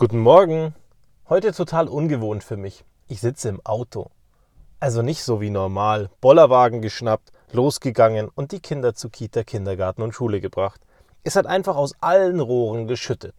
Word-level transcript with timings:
Guten 0.00 0.20
Morgen. 0.20 0.74
Heute 1.28 1.52
total 1.52 1.86
ungewohnt 1.86 2.42
für 2.42 2.56
mich. 2.56 2.86
Ich 3.08 3.20
sitze 3.20 3.50
im 3.50 3.60
Auto. 3.66 4.08
Also 4.78 5.02
nicht 5.02 5.22
so 5.22 5.42
wie 5.42 5.50
normal. 5.50 6.08
Bollerwagen 6.22 6.80
geschnappt, 6.80 7.32
losgegangen 7.52 8.30
und 8.34 8.52
die 8.52 8.60
Kinder 8.60 8.94
zu 8.94 9.10
Kita, 9.10 9.44
Kindergarten 9.44 10.00
und 10.00 10.14
Schule 10.14 10.40
gebracht. 10.40 10.80
Es 11.22 11.36
hat 11.36 11.44
einfach 11.44 11.76
aus 11.76 11.92
allen 12.00 12.40
Rohren 12.40 12.86
geschüttet. 12.86 13.34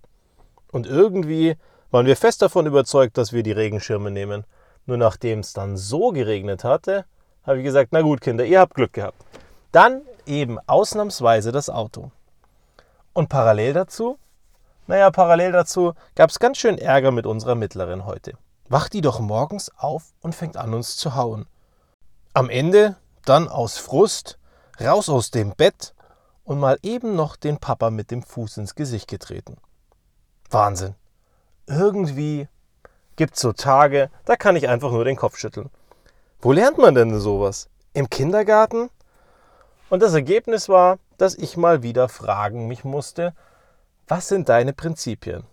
Und 0.72 0.86
irgendwie 0.86 1.56
waren 1.90 2.06
wir 2.06 2.16
fest 2.16 2.44
davon 2.44 2.68
überzeugt, 2.68 3.18
dass 3.18 3.34
wir 3.34 3.42
die 3.42 3.54
Regenschirme 3.54 4.12
nehmen. 4.12 4.44
Nur 4.86 4.98
nachdem 4.98 5.40
es 5.40 5.54
dann 5.54 5.78
so 5.78 6.12
geregnet 6.12 6.64
hatte, 6.64 7.06
habe 7.44 7.58
ich 7.58 7.64
gesagt, 7.64 7.90
na 7.90 8.02
gut, 8.04 8.22
Kinder, 8.22 8.46
ihr 8.46 8.60
habt 8.60 8.76
Glück 8.76 8.94
gehabt. 8.94 9.18
Dann 9.72 10.04
eben 10.28 10.60
ausnahmsweise 10.68 11.52
das 11.52 11.72
Auto. 11.72 12.12
Und 13.14 13.30
parallel 13.30 13.74
dazu 13.74 14.20
naja, 14.92 15.10
parallel 15.10 15.54
dazu 15.54 15.94
gab 16.16 16.32
es 16.32 16.40
ganz 16.40 16.58
schön 16.58 16.78
Ärger 16.78 17.12
mit 17.12 17.26
unserer 17.26 17.56
Mittleren 17.56 18.06
heute. 18.06 18.34
Wacht 18.68 18.92
die 18.92 19.00
doch 19.00 19.22
morgens 19.22 19.72
auf 19.78 20.12
und 20.20 20.36
fängt 20.36 20.58
an, 20.58 20.74
uns 20.74 20.98
zu 20.98 21.16
hauen. 21.16 21.46
Am 22.34 22.50
Ende 22.50 22.98
dann 23.24 23.48
aus 23.48 23.78
Frust 23.78 24.38
raus 24.82 25.08
aus 25.08 25.32
dem 25.32 25.56
Bett 25.56 25.94
und 26.44 26.60
mal 26.60 26.78
eben 26.84 27.16
noch 27.16 27.38
den 27.38 27.58
Papa 27.58 27.90
mit 27.90 28.12
dem 28.12 28.22
Fuß 28.22 28.58
ins 28.58 28.76
Gesicht 28.76 29.08
getreten. 29.08 29.56
Wahnsinn. 30.50 30.96
Irgendwie 31.68 32.50
gibt's 33.16 33.40
so 33.40 33.54
Tage, 33.54 34.10
da 34.26 34.36
kann 34.36 34.58
ich 34.58 34.68
einfach 34.68 34.92
nur 34.92 35.06
den 35.06 35.16
Kopf 35.16 35.38
schütteln. 35.38 35.70
Wo 36.42 36.52
lernt 36.52 36.78
man 36.78 36.96
denn 36.96 37.18
sowas? 37.18 37.70
Im 37.94 38.10
Kindergarten? 38.10 38.90
Und 39.90 40.02
das 40.02 40.14
Ergebnis 40.14 40.68
war, 40.68 41.00
dass 41.18 41.36
ich 41.36 41.56
mal 41.56 41.82
wieder 41.82 42.10
fragen 42.10 42.68
mich 42.68 42.84
musste, 42.84 43.34
was 44.08 44.28
sind 44.28 44.50
deine 44.50 44.74
Prinzipien? 44.74 45.44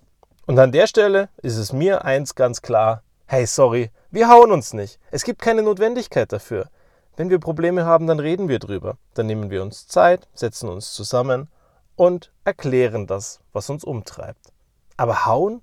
Und 0.46 0.58
an 0.58 0.72
der 0.72 0.86
Stelle 0.86 1.28
ist 1.42 1.56
es 1.56 1.72
mir 1.72 2.04
eins 2.04 2.34
ganz 2.34 2.62
klar, 2.62 3.02
hey, 3.26 3.46
sorry, 3.46 3.90
wir 4.10 4.28
hauen 4.28 4.50
uns 4.50 4.72
nicht. 4.72 4.98
Es 5.10 5.24
gibt 5.24 5.42
keine 5.42 5.62
Notwendigkeit 5.62 6.32
dafür. 6.32 6.70
Wenn 7.16 7.30
wir 7.30 7.38
Probleme 7.38 7.84
haben, 7.84 8.06
dann 8.06 8.20
reden 8.20 8.48
wir 8.48 8.58
drüber. 8.58 8.96
Dann 9.14 9.26
nehmen 9.26 9.50
wir 9.50 9.60
uns 9.60 9.86
Zeit, 9.86 10.26
setzen 10.32 10.68
uns 10.68 10.94
zusammen 10.94 11.48
und 11.96 12.32
erklären 12.44 13.06
das, 13.06 13.40
was 13.52 13.68
uns 13.68 13.84
umtreibt. 13.84 14.52
Aber 14.96 15.26
hauen? 15.26 15.60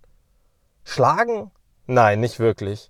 Schlagen? 0.83 1.51
Nein, 1.87 2.19
nicht 2.19 2.39
wirklich. 2.39 2.89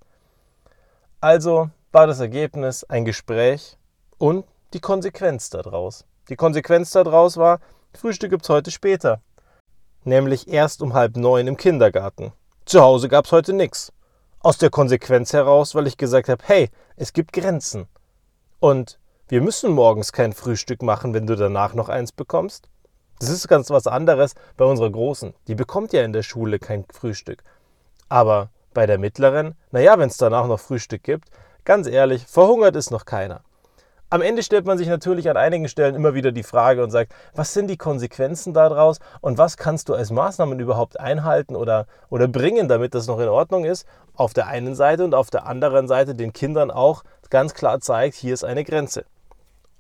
Also 1.21 1.69
war 1.91 2.07
das 2.07 2.19
Ergebnis 2.19 2.83
ein 2.83 3.05
Gespräch 3.05 3.77
und 4.17 4.45
die 4.73 4.81
Konsequenz 4.81 5.49
daraus. 5.49 6.05
Die 6.27 6.35
Konsequenz 6.35 6.91
daraus 6.91 7.37
war, 7.37 7.59
Frühstück 7.93 8.31
gibt's 8.31 8.49
heute 8.49 8.71
später 8.71 9.21
nämlich 10.05 10.47
erst 10.47 10.81
um 10.81 10.93
halb 10.93 11.17
neun 11.17 11.47
im 11.47 11.57
Kindergarten. 11.57 12.33
Zu 12.65 12.81
Hause 12.81 13.09
gab's 13.09 13.31
heute 13.31 13.53
nichts. 13.53 13.91
Aus 14.39 14.57
der 14.57 14.69
Konsequenz 14.69 15.33
heraus, 15.33 15.75
weil 15.75 15.87
ich 15.87 15.97
gesagt 15.97 16.29
habe, 16.29 16.43
hey, 16.45 16.69
es 16.95 17.13
gibt 17.13 17.33
Grenzen. 17.33 17.87
Und 18.59 18.99
wir 19.27 19.41
müssen 19.41 19.71
morgens 19.71 20.11
kein 20.11 20.33
Frühstück 20.33 20.81
machen, 20.81 21.13
wenn 21.13 21.25
du 21.25 21.35
danach 21.35 21.73
noch 21.73 21.89
eins 21.89 22.11
bekommst. 22.11 22.69
Das 23.19 23.29
ist 23.29 23.47
ganz 23.47 23.69
was 23.69 23.87
anderes 23.87 24.35
bei 24.57 24.65
unserer 24.65 24.91
Großen. 24.91 25.33
Die 25.47 25.55
bekommt 25.55 25.93
ja 25.93 26.03
in 26.03 26.13
der 26.13 26.23
Schule 26.23 26.59
kein 26.59 26.85
Frühstück. 26.91 27.43
Aber 28.09 28.49
bei 28.73 28.85
der 28.85 28.97
Mittleren, 28.97 29.55
naja, 29.71 29.97
wenn 29.97 30.09
es 30.09 30.17
danach 30.17 30.47
noch 30.47 30.59
Frühstück 30.59 31.03
gibt, 31.03 31.29
ganz 31.63 31.87
ehrlich, 31.87 32.27
verhungert 32.27 32.75
ist 32.75 32.91
noch 32.91 33.05
keiner. 33.05 33.44
Am 34.15 34.21
Ende 34.21 34.43
stellt 34.43 34.65
man 34.65 34.77
sich 34.77 34.87
natürlich 34.87 35.29
an 35.29 35.35
einigen 35.35 35.67
Stellen 35.67 35.93
immer 35.93 36.13
wieder 36.13 36.31
die 36.31 36.43
Frage 36.43 36.81
und 36.81 36.89
sagt, 36.89 37.13
was 37.33 37.53
sind 37.53 37.67
die 37.67 37.75
Konsequenzen 37.75 38.53
daraus 38.53 38.99
und 39.19 39.37
was 39.37 39.57
kannst 39.57 39.89
du 39.89 39.93
als 39.93 40.09
Maßnahmen 40.09 40.57
überhaupt 40.57 40.97
einhalten 40.97 41.53
oder, 41.53 41.85
oder 42.09 42.29
bringen, 42.29 42.69
damit 42.69 42.95
das 42.95 43.07
noch 43.07 43.19
in 43.19 43.27
Ordnung 43.27 43.65
ist, 43.65 43.85
auf 44.13 44.33
der 44.33 44.47
einen 44.47 44.73
Seite 44.73 45.03
und 45.03 45.13
auf 45.13 45.31
der 45.31 45.45
anderen 45.45 45.89
Seite 45.89 46.15
den 46.15 46.31
Kindern 46.31 46.71
auch 46.71 47.03
ganz 47.29 47.53
klar 47.53 47.81
zeigt, 47.81 48.15
hier 48.15 48.33
ist 48.33 48.45
eine 48.45 48.63
Grenze. 48.63 49.03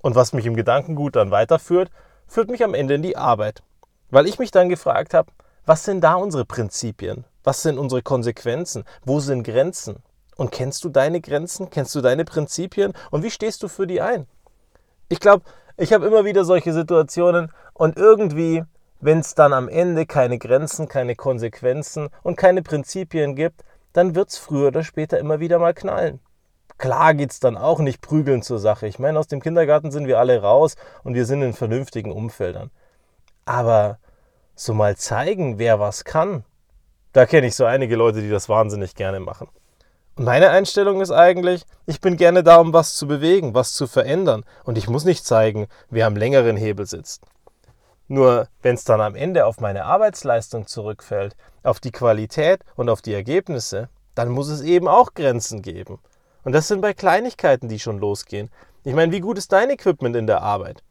Und 0.01 0.15
was 0.15 0.33
mich 0.33 0.45
im 0.45 0.57
Gedankengut 0.57 1.15
dann 1.15 1.31
weiterführt, 1.31 1.89
führt 2.27 2.49
mich 2.49 2.61
am 2.61 2.73
Ende 2.73 2.95
in 2.95 3.03
die 3.03 3.15
Arbeit. 3.15 3.63
Weil 4.09 4.27
ich 4.27 4.37
mich 4.37 4.51
dann 4.51 4.67
gefragt 4.67 5.13
habe, 5.13 5.31
was 5.65 5.85
sind 5.85 6.01
da 6.01 6.15
unsere 6.15 6.43
Prinzipien? 6.43 7.23
Was 7.45 7.61
sind 7.61 7.77
unsere 7.77 8.01
Konsequenzen? 8.01 8.83
Wo 9.05 9.21
sind 9.21 9.43
Grenzen? 9.43 10.03
Und 10.35 10.51
kennst 10.51 10.83
du 10.83 10.89
deine 10.89 11.21
Grenzen? 11.21 11.69
Kennst 11.69 11.95
du 11.95 12.01
deine 12.01 12.25
Prinzipien? 12.25 12.93
Und 13.11 13.23
wie 13.23 13.31
stehst 13.31 13.63
du 13.63 13.67
für 13.67 13.87
die 13.87 14.01
ein? 14.01 14.27
Ich 15.07 15.19
glaube, 15.19 15.43
ich 15.77 15.93
habe 15.93 16.05
immer 16.05 16.25
wieder 16.25 16.45
solche 16.45 16.73
Situationen 16.73 17.51
und 17.73 17.97
irgendwie, 17.97 18.63
wenn 19.01 19.19
es 19.19 19.35
dann 19.35 19.53
am 19.53 19.69
Ende 19.69 20.05
keine 20.05 20.39
Grenzen, 20.39 20.87
keine 20.87 21.15
Konsequenzen 21.15 22.09
und 22.23 22.37
keine 22.37 22.63
Prinzipien 22.63 23.35
gibt, 23.35 23.63
dann 23.93 24.15
wird 24.15 24.29
es 24.29 24.37
früher 24.37 24.69
oder 24.69 24.83
später 24.83 25.19
immer 25.19 25.39
wieder 25.39 25.59
mal 25.59 25.73
knallen. 25.73 26.19
Klar 26.77 27.13
geht 27.13 27.31
es 27.31 27.39
dann 27.39 27.55
auch 27.55 27.79
nicht 27.79 28.01
prügeln 28.01 28.41
zur 28.41 28.59
Sache. 28.59 28.87
Ich 28.87 28.99
meine, 28.99 29.19
aus 29.19 29.27
dem 29.27 29.41
Kindergarten 29.41 29.91
sind 29.91 30.07
wir 30.07 30.19
alle 30.19 30.41
raus 30.41 30.75
und 31.03 31.13
wir 31.13 31.25
sind 31.25 31.41
in 31.41 31.53
vernünftigen 31.53 32.11
Umfeldern. 32.11 32.71
Aber 33.45 33.99
so 34.55 34.73
mal 34.73 34.97
zeigen, 34.97 35.59
wer 35.59 35.79
was 35.79 36.03
kann, 36.03 36.43
da 37.13 37.25
kenne 37.25 37.47
ich 37.47 37.55
so 37.55 37.65
einige 37.65 37.95
Leute, 37.95 38.21
die 38.21 38.29
das 38.29 38.49
wahnsinnig 38.49 38.95
gerne 38.95 39.19
machen. 39.19 39.47
Meine 40.17 40.49
Einstellung 40.49 41.01
ist 41.01 41.11
eigentlich, 41.11 41.65
ich 41.85 41.99
bin 41.99 42.15
gerne 42.15 42.41
da, 42.41 42.55
um 42.55 42.71
was 42.71 42.95
zu 42.95 43.05
bewegen, 43.05 43.53
was 43.53 43.73
zu 43.73 43.85
verändern. 43.85 44.45
Und 44.63 44.77
ich 44.77 44.87
muss 44.87 45.03
nicht 45.03 45.25
zeigen, 45.25 45.67
wer 45.89 46.07
am 46.07 46.15
längeren 46.15 46.55
Hebel 46.55 46.85
sitzt. 46.85 47.21
Nur 48.07 48.47
wenn 48.61 48.75
es 48.75 48.85
dann 48.85 49.01
am 49.01 49.15
Ende 49.15 49.45
auf 49.45 49.59
meine 49.59 49.83
Arbeitsleistung 49.83 50.67
zurückfällt, 50.67 51.35
auf 51.63 51.81
die 51.81 51.91
Qualität 51.91 52.61
und 52.77 52.87
auf 52.87 53.01
die 53.01 53.13
Ergebnisse, 53.13 53.89
dann 54.13 54.29
muss 54.29 54.47
es 54.47 54.61
eben 54.61 54.87
auch 54.87 55.15
Grenzen 55.15 55.61
geben. 55.61 55.99
Und 56.45 56.53
das 56.53 56.69
sind 56.69 56.79
bei 56.79 56.93
Kleinigkeiten, 56.93 57.67
die 57.67 57.79
schon 57.79 57.99
losgehen. 57.99 58.49
Ich 58.85 58.93
meine, 58.93 59.11
wie 59.11 59.19
gut 59.19 59.37
ist 59.37 59.51
dein 59.51 59.69
Equipment 59.69 60.15
in 60.15 60.27
der 60.27 60.41
Arbeit? 60.41 60.81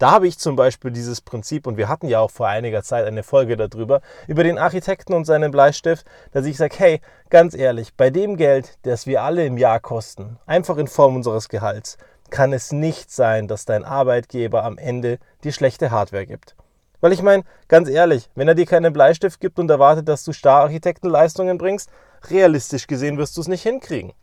Da 0.00 0.12
habe 0.12 0.26
ich 0.26 0.38
zum 0.38 0.56
Beispiel 0.56 0.90
dieses 0.92 1.20
Prinzip, 1.20 1.66
und 1.66 1.76
wir 1.76 1.86
hatten 1.86 2.08
ja 2.08 2.20
auch 2.20 2.30
vor 2.30 2.48
einiger 2.48 2.82
Zeit 2.82 3.04
eine 3.04 3.22
Folge 3.22 3.58
darüber, 3.58 4.00
über 4.26 4.42
den 4.42 4.56
Architekten 4.56 5.12
und 5.12 5.26
seinen 5.26 5.50
Bleistift, 5.50 6.06
dass 6.32 6.46
ich 6.46 6.56
sage, 6.56 6.74
hey, 6.78 7.00
ganz 7.28 7.54
ehrlich, 7.54 7.94
bei 7.94 8.08
dem 8.08 8.38
Geld, 8.38 8.78
das 8.80 9.06
wir 9.06 9.22
alle 9.22 9.44
im 9.44 9.58
Jahr 9.58 9.78
kosten, 9.78 10.38
einfach 10.46 10.78
in 10.78 10.86
Form 10.86 11.16
unseres 11.16 11.50
Gehalts, 11.50 11.98
kann 12.30 12.54
es 12.54 12.72
nicht 12.72 13.10
sein, 13.10 13.46
dass 13.46 13.66
dein 13.66 13.84
Arbeitgeber 13.84 14.64
am 14.64 14.78
Ende 14.78 15.18
dir 15.44 15.52
schlechte 15.52 15.90
Hardware 15.90 16.24
gibt. 16.24 16.56
Weil 17.02 17.12
ich 17.12 17.20
meine, 17.20 17.44
ganz 17.68 17.86
ehrlich, 17.86 18.30
wenn 18.34 18.48
er 18.48 18.54
dir 18.54 18.64
keinen 18.64 18.94
Bleistift 18.94 19.38
gibt 19.38 19.58
und 19.58 19.70
erwartet, 19.70 20.08
dass 20.08 20.24
du 20.24 20.32
Star-Architektenleistungen 20.32 21.58
bringst, 21.58 21.90
realistisch 22.30 22.86
gesehen 22.86 23.18
wirst 23.18 23.36
du 23.36 23.42
es 23.42 23.48
nicht 23.48 23.64
hinkriegen. 23.64 24.14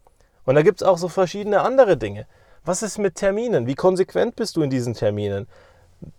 Und 0.43 0.55
da 0.55 0.63
gibt 0.63 0.81
es 0.81 0.87
auch 0.87 0.97
so 0.97 1.07
verschiedene 1.07 1.61
andere 1.61 1.97
Dinge. 1.97 2.25
Was 2.67 2.83
ist 2.83 2.97
mit 2.97 3.15
Terminen? 3.15 3.65
Wie 3.65 3.75
konsequent 3.75 4.35
bist 4.35 4.57
du 4.57 4.61
in 4.61 4.69
diesen 4.69 4.93
Terminen? 4.93 5.47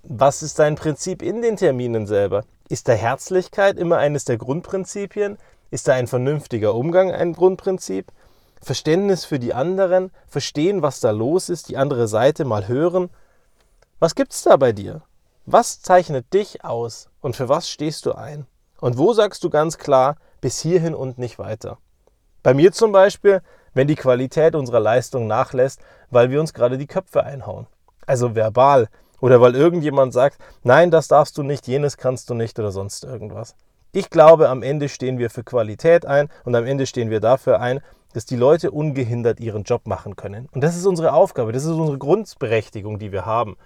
Was 0.03 0.43
ist 0.43 0.59
dein 0.59 0.75
Prinzip 0.75 1.23
in 1.23 1.43
den 1.43 1.57
Terminen 1.57 2.07
selber? 2.07 2.45
Ist 2.69 2.89
da 2.89 2.93
Herzlichkeit 2.93 3.77
immer 3.79 3.99
eines 3.99 4.25
der 4.25 4.37
Grundprinzipien? 4.37 5.39
Ist 5.71 5.89
da 5.89 5.95
ein 5.95 6.07
vernünftiger 6.07 6.75
Umgang 6.75 7.13
ein 7.13 7.33
Grundprinzip? 7.33 8.11
Verständnis 8.61 9.25
für 9.25 9.39
die 9.39 9.55
anderen, 9.55 10.11
verstehen, 10.27 10.83
was 10.83 11.01
da 11.01 11.11
los 11.11 11.49
ist, 11.49 11.69
die 11.69 11.77
andere 11.77 12.09
Seite 12.09 12.45
mal 12.45 12.67
hören. 12.67 13.11
Was 14.01 14.15
gibt's 14.15 14.43
da 14.43 14.57
bei 14.57 14.73
dir? 14.73 15.03
Was 15.47 15.81
zeichnet 15.81 16.33
dich 16.35 16.65
aus 16.65 17.09
und 17.21 17.37
für 17.37 17.49
was 17.49 17.71
stehst 17.71 18.05
du 18.07 18.13
ein? 18.13 18.47
Und 18.81 18.99
wo 18.99 19.13
sagst 19.13 19.45
du 19.45 19.51
ganz 19.51 19.79
klar, 19.79 20.17
bis 20.41 20.61
hierhin 20.61 20.95
und 20.95 21.19
nicht 21.19 21.39
weiter? 21.39 21.79
Bei 22.43 22.55
mir 22.55 22.73
zum 22.73 22.93
Beispiel, 22.93 23.43
wenn 23.75 23.89
die 23.89 23.95
Qualität 23.95 24.55
unserer 24.55 24.81
Leistung 24.81 25.27
nachlässt, 25.27 25.81
weil 26.11 26.31
wir 26.31 26.41
uns 26.41 26.55
gerade 26.55 26.79
die 26.79 26.87
Köpfe 26.87 27.25
einhauen. 27.25 27.67
Also 28.07 28.35
verbal, 28.35 28.89
oder 29.21 29.41
weil 29.41 29.55
irgendjemand 29.55 30.13
sagt, 30.13 30.39
nein, 30.63 30.91
das 30.91 31.09
darfst 31.09 31.37
du 31.39 31.43
nicht, 31.43 31.67
jenes 31.67 31.97
kannst 31.97 32.31
du 32.31 32.35
nicht 32.35 32.59
oder 32.59 32.71
sonst 32.71 33.05
irgendwas. 33.05 33.55
Ich 33.93 34.11
glaube, 34.11 34.49
am 34.49 34.63
Ende 34.63 34.89
stehen 34.89 35.19
wir 35.19 35.31
für 35.31 35.45
Qualität 35.45 36.05
ein 36.05 36.29
und 36.45 36.55
am 36.55 36.67
Ende 36.67 36.87
stehen 36.87 37.11
wir 37.11 37.21
dafür 37.21 37.61
ein, 37.61 37.81
dass 38.13 38.27
die 38.27 38.37
Leute 38.37 38.71
ungehindert 38.71 39.41
ihren 39.41 39.65
Job 39.65 39.87
machen 39.87 40.17
können. 40.17 40.49
Und 40.53 40.63
das 40.63 40.77
ist 40.77 40.87
unsere 40.87 41.13
Aufgabe, 41.13 41.53
das 41.53 41.65
ist 41.65 41.71
unsere 41.71 41.99
Grundberechtigung, 41.99 42.99
die 42.99 43.13
wir 43.13 43.27
haben. 43.27 43.57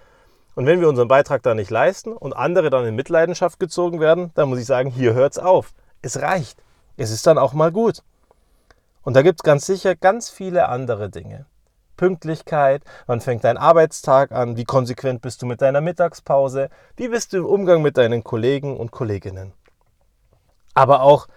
Und 0.55 0.65
wenn 0.65 0.79
wir 0.79 0.89
unseren 0.89 1.07
Beitrag 1.07 1.41
da 1.43 1.55
nicht 1.55 1.71
leisten 1.71 2.13
und 2.13 2.33
andere 2.33 2.69
dann 2.69 2.85
in 2.85 2.95
Mitleidenschaft 2.95 3.59
gezogen 3.59 3.99
werden, 3.99 4.31
dann 4.35 4.49
muss 4.49 4.59
ich 4.59 4.65
sagen, 4.65 4.89
hier 4.89 5.13
hört's 5.13 5.39
auf. 5.39 5.73
Es 6.01 6.21
reicht. 6.21 6.61
Es 6.95 7.09
ist 7.09 7.25
dann 7.25 7.37
auch 7.37 7.53
mal 7.53 7.71
gut. 7.71 8.03
Und 9.01 9.15
da 9.15 9.23
gibt 9.23 9.39
es 9.39 9.43
ganz 9.43 9.65
sicher 9.65 9.95
ganz 9.95 10.29
viele 10.29 10.69
andere 10.69 11.09
Dinge. 11.09 11.45
Pünktlichkeit, 11.97 12.83
wann 13.05 13.21
fängt 13.21 13.43
dein 13.43 13.57
Arbeitstag 13.57 14.31
an, 14.31 14.57
wie 14.57 14.65
konsequent 14.65 15.21
bist 15.21 15.41
du 15.41 15.45
mit 15.45 15.61
deiner 15.61 15.81
Mittagspause, 15.81 16.69
wie 16.95 17.07
bist 17.07 17.33
du 17.33 17.37
im 17.37 17.45
Umgang 17.45 17.81
mit 17.81 17.97
deinen 17.97 18.23
Kollegen 18.23 18.77
und 18.77 18.91
Kolleginnen. 18.91 19.53
Aber 20.73 21.03
auch, 21.03 21.27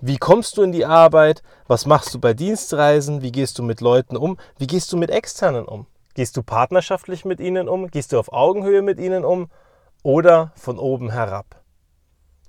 wie 0.00 0.18
kommst 0.18 0.56
du 0.56 0.62
in 0.62 0.72
die 0.72 0.84
Arbeit, 0.84 1.42
was 1.66 1.86
machst 1.86 2.12
du 2.14 2.18
bei 2.20 2.34
Dienstreisen, 2.34 3.22
wie 3.22 3.32
gehst 3.32 3.58
du 3.58 3.62
mit 3.62 3.80
Leuten 3.80 4.16
um, 4.16 4.36
wie 4.58 4.66
gehst 4.66 4.92
du 4.92 4.96
mit 4.96 5.10
externen 5.10 5.64
um. 5.64 5.86
Gehst 6.14 6.36
du 6.36 6.42
partnerschaftlich 6.42 7.24
mit 7.24 7.40
ihnen 7.40 7.68
um, 7.68 7.90
gehst 7.90 8.12
du 8.12 8.18
auf 8.18 8.32
Augenhöhe 8.32 8.82
mit 8.82 9.00
ihnen 9.00 9.24
um? 9.24 9.50
Oder 10.02 10.52
von 10.54 10.78
oben 10.78 11.10
herab. 11.10 11.62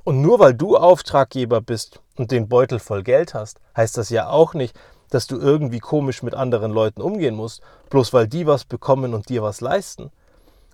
Und 0.04 0.22
nur 0.22 0.40
weil 0.40 0.54
du 0.54 0.78
Auftraggeber 0.78 1.62
bist 1.62 2.01
und 2.16 2.30
den 2.30 2.48
Beutel 2.48 2.78
voll 2.80 3.01
Geld 3.01 3.34
hast, 3.34 3.60
heißt 3.75 3.98
das 3.98 4.10
ja 4.10 4.30
auch 4.30 4.54
nicht, 4.54 4.78
dass 5.16 5.28
du 5.28 5.40
irgendwie 5.40 5.80
komisch 5.80 6.24
mit 6.24 6.36
anderen 6.36 6.74
Leuten 6.74 7.02
umgehen 7.02 7.36
musst, 7.36 7.62
bloß 7.90 8.12
weil 8.12 8.28
die 8.28 8.46
was 8.46 8.66
bekommen 8.66 9.14
und 9.14 9.30
dir 9.30 9.42
was 9.42 9.62
leisten. 9.62 10.12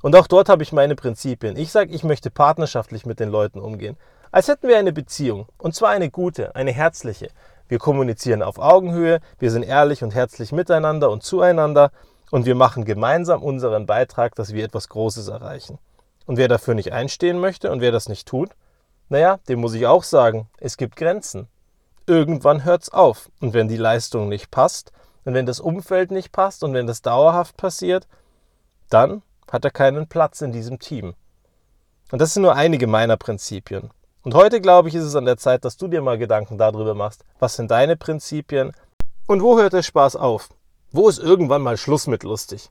Und 0.02 0.16
auch 0.16 0.26
dort 0.26 0.50
habe 0.50 0.64
ich 0.64 0.72
meine 0.72 0.96
Prinzipien. 0.96 1.56
Ich 1.58 1.72
sage, 1.72 1.94
ich 1.94 2.04
möchte 2.04 2.32
partnerschaftlich 2.32 3.06
mit 3.06 3.20
den 3.20 3.30
Leuten 3.30 3.60
umgehen. 3.60 3.98
Als 4.32 4.48
hätten 4.48 4.68
wir 4.68 4.80
eine 4.80 4.94
Beziehung. 4.94 5.46
Und 5.60 5.76
zwar 5.76 5.92
eine 5.92 6.10
gute, 6.10 6.56
eine 6.56 6.72
herzliche. 6.72 7.30
Wir 7.68 7.78
kommunizieren 7.78 8.42
auf 8.42 8.58
Augenhöhe, 8.58 9.20
wir 9.38 9.52
sind 9.52 9.62
ehrlich 9.62 10.04
und 10.04 10.16
herzlich 10.16 10.52
miteinander 10.52 11.12
und 11.12 11.22
zueinander 11.22 11.92
und 12.32 12.48
wir 12.48 12.56
machen 12.56 12.84
gemeinsam 12.84 13.44
unseren 13.44 13.86
Beitrag, 13.86 14.34
dass 14.34 14.54
wir 14.54 14.66
etwas 14.66 14.90
Großes 14.90 15.28
erreichen. 15.28 15.78
Und 16.26 16.38
wer 16.38 16.48
dafür 16.48 16.74
nicht 16.74 16.94
einstehen 16.94 17.40
möchte 17.40 17.72
und 17.72 17.80
wer 17.80 17.92
das 17.92 18.10
nicht 18.10 18.28
tut, 18.28 18.50
naja, 19.08 19.38
dem 19.48 19.60
muss 19.60 19.76
ich 19.76 19.86
auch 19.86 20.04
sagen, 20.04 20.50
es 20.58 20.78
gibt 20.78 20.96
Grenzen. 20.96 21.48
Irgendwann 22.06 22.64
hört's 22.64 22.90
auf. 22.90 23.30
Und 23.40 23.54
wenn 23.54 23.68
die 23.68 23.78
Leistung 23.78 24.30
nicht 24.30 24.52
passt 24.52 24.92
und 25.26 25.34
wenn 25.34 25.46
das 25.46 25.60
Umfeld 25.60 26.12
nicht 26.12 26.32
passt 26.32 26.64
und 26.64 26.74
wenn 26.74 26.88
das 26.88 27.02
dauerhaft 27.02 27.58
passiert, 27.58 28.08
dann 28.90 29.22
hat 29.52 29.66
er 29.66 29.72
keinen 29.72 30.08
Platz 30.08 30.42
in 30.42 30.52
diesem 30.52 30.80
Team. 30.80 31.14
Und 32.12 32.20
das 32.20 32.34
sind 32.34 32.44
nur 32.44 32.56
einige 32.56 32.88
meiner 32.88 33.18
Prinzipien. 33.18 33.90
Und 34.24 34.36
heute, 34.36 34.62
glaube 34.62 34.90
ich, 34.90 34.96
ist 34.96 35.04
es 35.04 35.16
an 35.16 35.26
der 35.26 35.38
Zeit, 35.38 35.66
dass 35.66 35.78
du 35.78 35.88
dir 35.88 36.02
mal 36.02 36.18
Gedanken 36.18 36.58
darüber 36.58 36.94
machst, 36.94 37.24
was 37.40 37.56
sind 37.56 37.72
deine 37.72 37.98
Prinzipien 37.98 38.72
und 39.28 39.42
wo 39.42 39.58
hört 39.58 39.74
der 39.74 39.82
Spaß 39.82 40.16
auf? 40.16 40.50
Wo 40.92 41.08
ist 41.10 41.20
irgendwann 41.20 41.62
mal 41.62 41.78
Schluss 41.78 42.08
mit 42.08 42.24
lustig? 42.24 42.70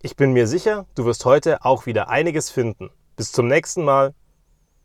Ich 0.00 0.16
bin 0.16 0.32
mir 0.32 0.46
sicher, 0.46 0.86
du 0.94 1.04
wirst 1.04 1.24
heute 1.24 1.64
auch 1.64 1.86
wieder 1.86 2.08
einiges 2.08 2.50
finden. 2.50 2.90
Bis 3.16 3.32
zum 3.32 3.46
nächsten 3.46 3.84
Mal. 3.84 4.14